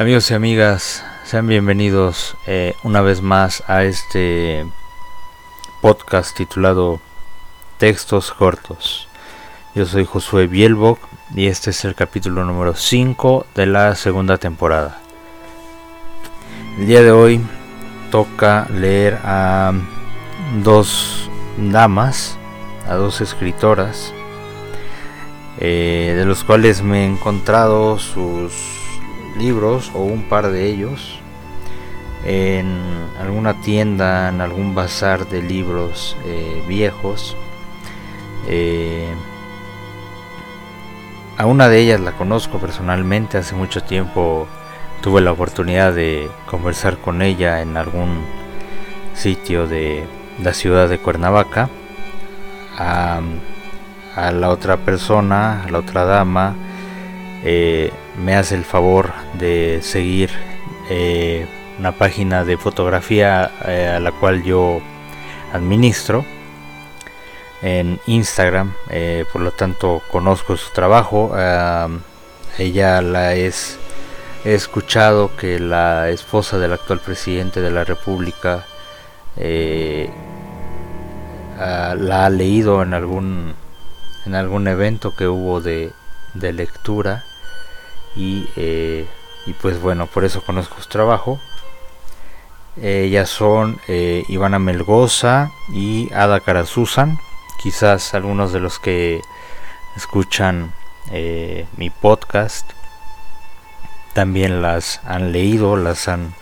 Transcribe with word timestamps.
Amigos 0.00 0.30
y 0.30 0.34
amigas, 0.34 1.04
sean 1.24 1.46
bienvenidos 1.46 2.34
eh, 2.46 2.74
una 2.84 3.02
vez 3.02 3.20
más 3.20 3.62
a 3.66 3.84
este 3.84 4.64
podcast 5.82 6.34
titulado 6.34 7.00
Textos 7.76 8.32
Cortos. 8.32 9.08
Yo 9.74 9.84
soy 9.84 10.06
Josué 10.06 10.46
Bielbok 10.46 10.98
y 11.34 11.48
este 11.48 11.68
es 11.68 11.84
el 11.84 11.94
capítulo 11.94 12.46
número 12.46 12.74
5 12.74 13.44
de 13.54 13.66
la 13.66 13.94
segunda 13.94 14.38
temporada. 14.38 15.02
El 16.78 16.86
día 16.86 17.02
de 17.02 17.10
hoy 17.10 17.42
toca 18.10 18.68
leer 18.72 19.18
a 19.22 19.74
dos 20.64 21.28
damas, 21.58 22.38
a 22.88 22.94
dos 22.94 23.20
escritoras, 23.20 24.14
eh, 25.58 26.14
de 26.16 26.24
los 26.24 26.42
cuales 26.42 26.80
me 26.80 27.02
he 27.02 27.06
encontrado 27.06 27.98
sus 27.98 28.80
libros 29.38 29.90
o 29.94 30.02
un 30.02 30.22
par 30.22 30.50
de 30.50 30.66
ellos 30.66 31.20
en 32.24 32.80
alguna 33.20 33.60
tienda, 33.62 34.28
en 34.28 34.40
algún 34.40 34.74
bazar 34.74 35.28
de 35.28 35.42
libros 35.42 36.16
eh, 36.24 36.62
viejos. 36.68 37.36
Eh, 38.48 39.08
a 41.38 41.46
una 41.46 41.68
de 41.68 41.80
ellas 41.80 42.00
la 42.00 42.12
conozco 42.12 42.58
personalmente, 42.58 43.38
hace 43.38 43.54
mucho 43.54 43.82
tiempo 43.82 44.46
tuve 45.00 45.22
la 45.22 45.32
oportunidad 45.32 45.94
de 45.94 46.28
conversar 46.46 46.98
con 46.98 47.22
ella 47.22 47.62
en 47.62 47.76
algún 47.76 48.24
sitio 49.14 49.66
de 49.66 50.04
la 50.42 50.52
ciudad 50.52 50.88
de 50.88 50.98
Cuernavaca. 50.98 51.68
A, 52.78 53.20
la 54.32 54.50
otra 54.50 54.76
persona, 54.78 55.64
a 55.64 55.70
la 55.70 55.78
otra 55.78 56.04
dama, 56.04 56.54
eh, 57.42 57.90
me 58.24 58.36
hace 58.36 58.54
el 58.54 58.64
favor 58.64 59.12
de 59.34 59.80
seguir 59.82 60.30
eh, 60.88 61.46
una 61.78 61.92
página 61.92 62.44
de 62.44 62.56
fotografía 62.56 63.50
eh, 63.66 63.88
a 63.96 64.00
la 64.00 64.12
cual 64.12 64.42
yo 64.42 64.80
administro 65.52 66.24
en 67.62 68.00
Instagram, 68.06 68.72
por 69.32 69.42
lo 69.42 69.50
tanto 69.50 70.00
conozco 70.10 70.56
su 70.56 70.72
trabajo. 70.72 71.34
ella 72.58 73.02
la 73.02 73.34
es, 73.34 73.78
he 74.46 74.54
escuchado 74.54 75.36
que 75.36 75.58
la 75.58 76.08
esposa 76.08 76.58
del 76.58 76.72
actual 76.72 77.00
presidente 77.00 77.60
de 77.60 77.70
la 77.70 77.84
República 77.84 78.64
la 81.58 82.24
ha 82.24 82.30
leído 82.30 82.82
en 82.82 82.94
algún 82.94 83.54
en 84.26 84.34
algún 84.34 84.68
evento 84.68 85.14
que 85.14 85.28
hubo 85.28 85.60
de, 85.60 85.92
de 86.34 86.52
lectura 86.52 87.24
eh, 88.16 89.06
y, 89.46 89.52
pues 89.54 89.80
bueno, 89.80 90.06
por 90.06 90.24
eso 90.24 90.42
conozco 90.42 90.80
su 90.80 90.88
trabajo. 90.88 91.40
ellas 92.80 93.28
son 93.28 93.80
eh, 93.88 94.24
Ivana 94.28 94.58
Melgoza 94.58 95.50
y 95.72 96.12
Ada 96.12 96.40
Karasusan. 96.40 97.18
Quizás 97.62 98.14
algunos 98.14 98.52
de 98.52 98.60
los 98.60 98.78
que 98.78 99.20
escuchan 99.96 100.72
eh, 101.12 101.66
mi 101.76 101.90
podcast 101.90 102.70
también 104.14 104.62
las 104.62 105.00
han 105.04 105.32
leído, 105.32 105.76
las 105.76 106.08
han 106.08 106.34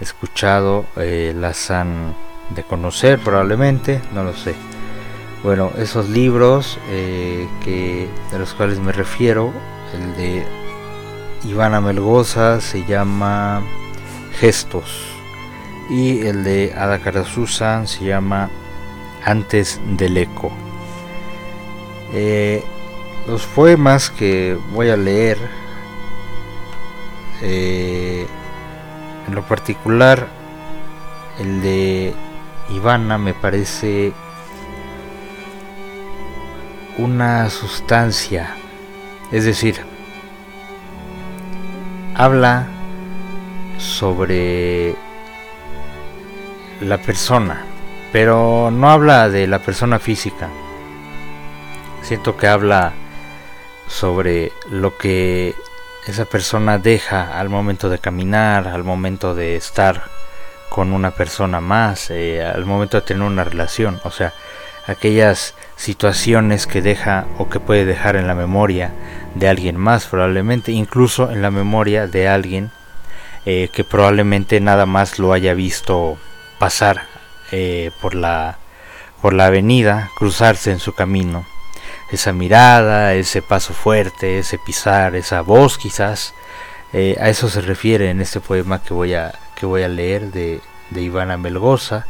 escuchado, 0.00 0.84
las 0.96 1.70
han 1.70 2.14
de 2.50 2.64
conocer 2.64 3.18
probablemente, 3.20 4.00
no 4.12 4.24
lo 4.24 4.34
sé. 4.34 4.54
Bueno, 5.42 5.72
esos 5.78 6.08
libros 6.08 6.78
que, 7.64 8.08
de 8.30 8.38
los 8.38 8.52
cuales 8.54 8.78
me 8.78 8.92
refiero, 8.92 9.52
el 9.94 10.16
de 10.16 10.61
Ivana 11.44 11.80
Melgoza 11.80 12.60
se 12.60 12.84
llama 12.84 13.62
Gestos 14.38 15.08
y 15.90 16.24
el 16.24 16.44
de 16.44 16.72
Ada 16.76 17.00
se 17.86 18.04
llama 18.04 18.48
Antes 19.24 19.80
del 19.96 20.18
Eco. 20.18 20.52
Eh, 22.12 22.62
los 23.26 23.44
poemas 23.46 24.08
que 24.10 24.56
voy 24.72 24.90
a 24.90 24.96
leer 24.96 25.36
eh, 27.42 28.24
en 29.26 29.34
lo 29.34 29.42
particular 29.42 30.28
el 31.40 31.60
de 31.60 32.14
Ivana 32.70 33.18
me 33.18 33.34
parece 33.34 34.12
una 36.98 37.50
sustancia 37.50 38.54
es 39.32 39.44
decir 39.44 39.91
habla 42.22 42.68
sobre 43.78 44.94
la 46.80 46.98
persona, 46.98 47.64
pero 48.12 48.70
no 48.70 48.92
habla 48.92 49.28
de 49.28 49.48
la 49.48 49.58
persona 49.58 49.98
física. 49.98 50.48
Siento 52.02 52.36
que 52.36 52.46
habla 52.46 52.92
sobre 53.88 54.52
lo 54.70 54.96
que 54.96 55.56
esa 56.06 56.24
persona 56.24 56.78
deja 56.78 57.40
al 57.40 57.48
momento 57.48 57.88
de 57.88 57.98
caminar, 57.98 58.68
al 58.68 58.84
momento 58.84 59.34
de 59.34 59.56
estar 59.56 60.04
con 60.68 60.92
una 60.92 61.10
persona 61.10 61.60
más, 61.60 62.08
eh, 62.12 62.40
al 62.40 62.64
momento 62.64 62.98
de 62.98 63.06
tener 63.06 63.24
una 63.24 63.42
relación, 63.42 64.00
o 64.04 64.12
sea, 64.12 64.32
aquellas 64.86 65.56
situaciones 65.82 66.68
que 66.68 66.80
deja 66.80 67.26
o 67.38 67.48
que 67.48 67.58
puede 67.58 67.84
dejar 67.84 68.14
en 68.14 68.28
la 68.28 68.36
memoria 68.36 68.92
de 69.34 69.48
alguien 69.48 69.76
más, 69.76 70.06
probablemente 70.06 70.70
incluso 70.70 71.32
en 71.32 71.42
la 71.42 71.50
memoria 71.50 72.06
de 72.06 72.28
alguien 72.28 72.70
eh, 73.46 73.68
que 73.72 73.82
probablemente 73.82 74.60
nada 74.60 74.86
más 74.86 75.18
lo 75.18 75.32
haya 75.32 75.54
visto 75.54 76.18
pasar 76.60 77.08
eh, 77.50 77.90
por 78.00 78.14
la 78.14 78.58
por 79.20 79.32
la 79.32 79.46
avenida, 79.46 80.10
cruzarse 80.16 80.70
en 80.70 80.78
su 80.78 80.94
camino. 80.94 81.44
Esa 82.12 82.32
mirada, 82.32 83.14
ese 83.14 83.40
paso 83.40 83.72
fuerte, 83.72 84.38
ese 84.38 84.58
pisar, 84.58 85.16
esa 85.16 85.42
voz 85.42 85.78
quizás, 85.78 86.34
eh, 86.92 87.16
a 87.20 87.28
eso 87.28 87.48
se 87.48 87.60
refiere 87.60 88.10
en 88.10 88.20
este 88.20 88.40
poema 88.40 88.82
que 88.82 88.94
voy 88.94 89.14
a, 89.14 89.32
que 89.56 89.66
voy 89.66 89.82
a 89.82 89.88
leer 89.88 90.32
de, 90.32 90.60
de 90.90 91.02
Ivana 91.02 91.36
Melgoza. 91.36 92.06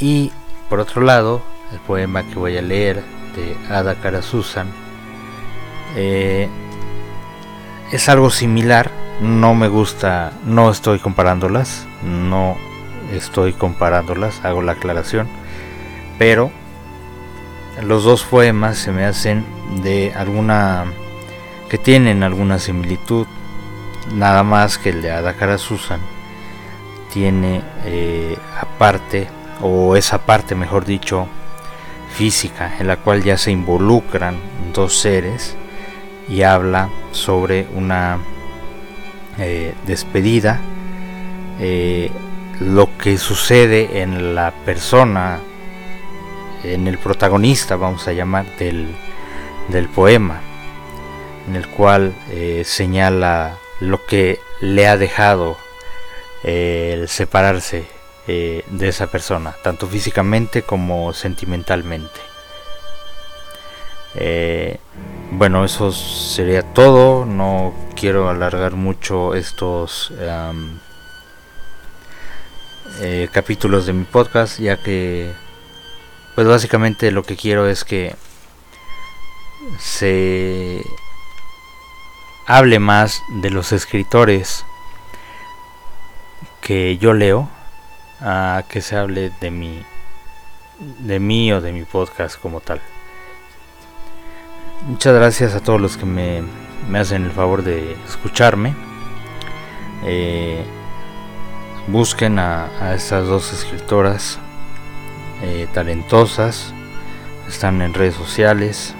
y 0.00 0.32
por 0.68 0.80
otro 0.80 1.02
lado, 1.02 1.42
el 1.72 1.78
poema 1.80 2.22
que 2.22 2.34
voy 2.36 2.56
a 2.56 2.62
leer 2.62 3.02
de 3.36 3.56
Ada 3.68 3.96
Karasusan 3.96 4.68
eh, 5.96 6.48
es 7.92 8.08
algo 8.08 8.30
similar. 8.30 8.90
No 9.20 9.54
me 9.54 9.68
gusta, 9.68 10.32
no 10.44 10.70
estoy 10.70 10.98
comparándolas, 10.98 11.86
no 12.02 12.56
estoy 13.12 13.52
comparándolas, 13.52 14.44
hago 14.44 14.60
la 14.60 14.72
aclaración, 14.72 15.28
pero 16.18 16.50
los 17.82 18.02
dos 18.02 18.24
poemas 18.24 18.78
se 18.78 18.90
me 18.90 19.04
hacen 19.04 19.44
de 19.82 20.12
alguna 20.14 20.84
que 21.68 21.78
tienen 21.78 22.22
alguna 22.22 22.58
similitud, 22.58 23.26
nada 24.12 24.42
más 24.42 24.78
que 24.78 24.90
el 24.90 25.02
de 25.02 25.12
Ada 25.12 25.34
Karasusan 25.34 26.00
tiene 27.12 27.62
eh, 27.84 28.36
aparte 28.60 29.28
o 29.60 29.96
esa 29.96 30.18
parte 30.18 30.54
mejor 30.54 30.84
dicho 30.84 31.26
física 32.14 32.76
en 32.78 32.86
la 32.86 32.96
cual 32.96 33.22
ya 33.22 33.36
se 33.36 33.50
involucran 33.50 34.36
dos 34.72 34.96
seres 34.96 35.56
y 36.28 36.42
habla 36.42 36.88
sobre 37.12 37.66
una 37.74 38.18
eh, 39.38 39.74
despedida 39.86 40.60
eh, 41.60 42.10
lo 42.60 42.96
que 42.98 43.18
sucede 43.18 44.00
en 44.02 44.34
la 44.34 44.52
persona 44.64 45.40
en 46.62 46.86
el 46.86 46.98
protagonista 46.98 47.76
vamos 47.76 48.06
a 48.08 48.12
llamar 48.12 48.46
del, 48.58 48.94
del 49.68 49.88
poema 49.88 50.40
en 51.48 51.56
el 51.56 51.66
cual 51.68 52.14
eh, 52.30 52.62
señala 52.64 53.58
lo 53.80 54.06
que 54.06 54.38
le 54.60 54.86
ha 54.86 54.96
dejado 54.96 55.58
el 56.44 57.08
separarse 57.08 57.93
eh, 58.26 58.64
de 58.68 58.88
esa 58.88 59.08
persona, 59.08 59.54
tanto 59.62 59.86
físicamente 59.86 60.62
como 60.62 61.12
sentimentalmente. 61.12 62.20
Eh, 64.14 64.78
bueno, 65.32 65.64
eso 65.64 65.92
sería 65.92 66.62
todo. 66.62 67.26
No 67.26 67.74
quiero 67.94 68.30
alargar 68.30 68.72
mucho 68.72 69.34
estos 69.34 70.12
eh, 73.00 73.28
capítulos 73.32 73.84
de 73.86 73.92
mi 73.92 74.04
podcast, 74.04 74.58
ya 74.58 74.82
que, 74.82 75.32
pues 76.34 76.46
básicamente 76.46 77.10
lo 77.10 77.24
que 77.24 77.36
quiero 77.36 77.68
es 77.68 77.84
que 77.84 78.14
se 79.78 80.82
hable 82.46 82.78
más 82.78 83.22
de 83.42 83.50
los 83.50 83.72
escritores 83.72 84.64
que 86.60 86.96
yo 86.98 87.12
leo 87.12 87.48
a 88.24 88.64
que 88.68 88.80
se 88.80 88.96
hable 88.96 89.30
de 89.40 89.50
mi 89.50 89.84
de 90.98 91.20
mí 91.20 91.52
o 91.52 91.60
de 91.60 91.72
mi 91.72 91.84
podcast 91.84 92.40
como 92.40 92.60
tal. 92.60 92.80
Muchas 94.88 95.14
gracias 95.14 95.54
a 95.54 95.60
todos 95.60 95.80
los 95.80 95.96
que 95.96 96.06
me 96.06 96.42
hacen 96.98 97.24
el 97.24 97.30
favor 97.30 97.62
de 97.62 97.92
escucharme. 98.08 98.74
Eh, 100.06 100.62
busquen 101.88 102.38
a, 102.38 102.94
estas 102.94 103.26
dos 103.26 103.52
escritoras 103.52 104.38
eh, 105.42 105.66
talentosas. 105.72 106.72
Están 107.48 107.82
en 107.82 107.94
redes 107.94 108.14
sociales. 108.14 108.94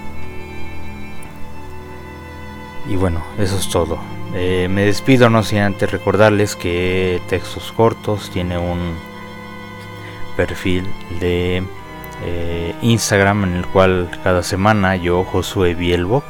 Y 2.87 2.95
bueno, 2.95 3.23
eso 3.37 3.57
es 3.57 3.69
todo. 3.69 3.99
Eh, 4.33 4.67
me 4.69 4.85
despido 4.85 5.29
no 5.29 5.43
sin 5.43 5.59
antes 5.59 5.91
recordarles 5.91 6.55
que 6.55 7.21
Textos 7.29 7.71
Cortos 7.71 8.29
tiene 8.31 8.57
un 8.57 8.95
perfil 10.35 10.87
de 11.19 11.63
eh, 12.23 12.75
Instagram 12.81 13.43
en 13.43 13.53
el 13.55 13.65
cual 13.65 14.09
cada 14.23 14.43
semana 14.43 14.95
yo, 14.95 15.23
Josué 15.23 15.75
Bielbok, 15.75 16.23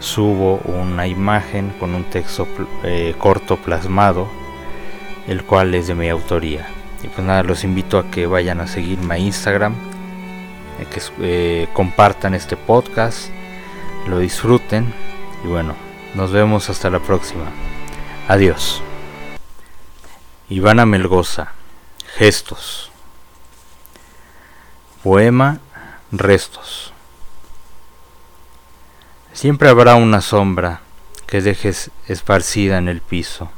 subo 0.00 0.56
una 0.64 1.06
imagen 1.06 1.70
con 1.80 1.94
un 1.94 2.04
texto 2.04 2.46
eh, 2.84 3.14
corto 3.18 3.56
plasmado, 3.56 4.28
el 5.26 5.44
cual 5.44 5.74
es 5.74 5.86
de 5.86 5.94
mi 5.94 6.08
autoría. 6.08 6.68
Y 7.02 7.08
pues 7.08 7.26
nada, 7.26 7.42
los 7.42 7.64
invito 7.64 7.98
a 7.98 8.10
que 8.10 8.26
vayan 8.26 8.60
a 8.60 8.66
seguirme 8.66 9.14
a 9.14 9.18
Instagram, 9.18 9.74
que 10.90 11.68
compartan 11.72 12.34
este 12.34 12.56
podcast, 12.56 13.30
lo 14.06 14.18
disfruten 14.18 14.92
y 15.44 15.48
bueno, 15.48 15.74
nos 16.14 16.32
vemos 16.32 16.70
hasta 16.70 16.90
la 16.90 17.00
próxima. 17.00 17.44
Adiós. 18.28 18.82
Ivana 20.48 20.86
Melgoza. 20.86 21.52
Gestos. 22.16 22.90
Poema 25.02 25.60
Restos. 26.10 26.92
Siempre 29.32 29.68
habrá 29.68 29.94
una 29.94 30.20
sombra 30.20 30.80
que 31.28 31.40
dejes 31.40 31.92
esparcida 32.08 32.78
en 32.78 32.88
el 32.88 33.00
piso. 33.00 33.48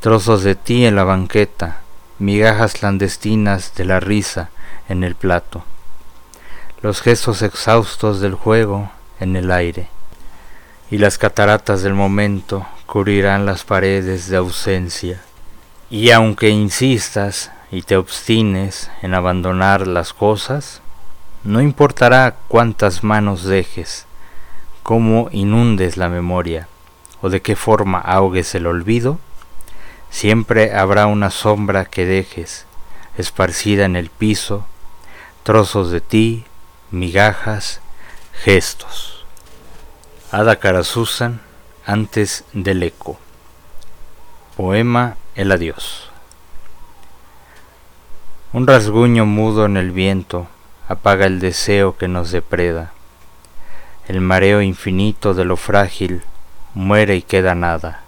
Trozos 0.00 0.42
de 0.42 0.54
ti 0.54 0.84
en 0.84 0.96
la 0.96 1.04
banqueta, 1.04 1.80
migajas 2.18 2.74
clandestinas 2.74 3.74
de 3.74 3.86
la 3.86 4.00
risa 4.00 4.50
en 4.90 5.02
el 5.02 5.14
plato. 5.14 5.64
Los 6.82 7.00
gestos 7.00 7.40
exhaustos 7.40 8.20
del 8.20 8.34
juego 8.34 8.90
en 9.20 9.36
el 9.36 9.50
aire 9.50 9.88
y 10.90 10.98
las 10.98 11.16
cataratas 11.16 11.82
del 11.82 11.94
momento 11.94 12.66
cubrirán 12.84 13.46
las 13.46 13.64
paredes 13.64 14.28
de 14.28 14.36
ausencia. 14.36 15.22
Y 15.88 16.10
aunque 16.10 16.50
insistas 16.50 17.50
y 17.74 17.82
te 17.82 17.96
obstines 17.96 18.88
en 19.02 19.14
abandonar 19.14 19.88
las 19.88 20.12
cosas, 20.12 20.80
no 21.42 21.60
importará 21.60 22.36
cuántas 22.46 23.02
manos 23.02 23.42
dejes, 23.42 24.06
cómo 24.84 25.28
inundes 25.32 25.96
la 25.96 26.08
memoria 26.08 26.68
o 27.20 27.30
de 27.30 27.42
qué 27.42 27.56
forma 27.56 27.98
ahogues 27.98 28.54
el 28.54 28.68
olvido, 28.68 29.18
siempre 30.08 30.72
habrá 30.72 31.06
una 31.06 31.30
sombra 31.30 31.84
que 31.84 32.06
dejes, 32.06 32.64
esparcida 33.18 33.86
en 33.86 33.96
el 33.96 34.08
piso, 34.08 34.66
trozos 35.42 35.90
de 35.90 36.00
ti, 36.00 36.44
migajas, 36.92 37.80
gestos. 38.44 39.26
Ada 40.30 40.84
Susan 40.84 41.40
antes 41.84 42.44
del 42.52 42.84
eco. 42.84 43.18
Poema 44.56 45.16
El 45.34 45.50
adiós. 45.50 46.13
Un 48.54 48.68
rasguño 48.68 49.26
mudo 49.26 49.66
en 49.66 49.76
el 49.76 49.90
viento 49.90 50.46
apaga 50.86 51.26
el 51.26 51.40
deseo 51.40 51.96
que 51.96 52.06
nos 52.06 52.30
depreda. 52.30 52.92
El 54.06 54.20
mareo 54.20 54.62
infinito 54.62 55.34
de 55.34 55.44
lo 55.44 55.56
frágil 55.56 56.22
muere 56.72 57.16
y 57.16 57.22
queda 57.22 57.56
nada. 57.56 58.02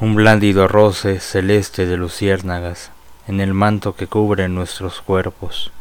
Un 0.00 0.16
blándido 0.16 0.68
roce 0.68 1.18
celeste 1.18 1.86
de 1.86 1.96
luciérnagas 1.96 2.90
en 3.26 3.40
el 3.40 3.54
manto 3.54 3.96
que 3.96 4.06
cubre 4.06 4.50
nuestros 4.50 5.00
cuerpos, 5.00 5.72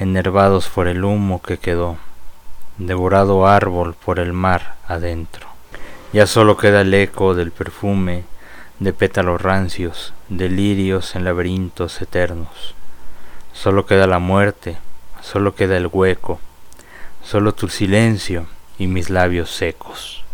enervados 0.00 0.68
por 0.68 0.88
el 0.88 1.04
humo 1.04 1.40
que 1.40 1.58
quedó 1.58 1.96
devorado 2.76 3.46
árbol 3.46 3.94
por 3.94 4.18
el 4.18 4.32
mar 4.32 4.74
adentro. 4.88 5.46
Ya 6.12 6.26
solo 6.26 6.56
queda 6.56 6.80
el 6.80 6.92
eco 6.92 7.36
del 7.36 7.52
perfume 7.52 8.24
de 8.78 8.92
pétalos 8.92 9.40
rancios, 9.40 10.14
delirios 10.28 11.16
en 11.16 11.24
laberintos 11.24 12.00
eternos. 12.00 12.74
Solo 13.52 13.86
queda 13.86 14.06
la 14.06 14.20
muerte, 14.20 14.78
solo 15.20 15.54
queda 15.54 15.76
el 15.76 15.88
hueco, 15.88 16.40
solo 17.24 17.54
tu 17.54 17.68
silencio 17.68 18.46
y 18.78 18.86
mis 18.86 19.10
labios 19.10 19.50
secos. 19.50 20.24